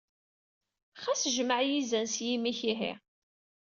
[1.01, 2.91] Xas jmeɛ yizan s yimi-k, ihi!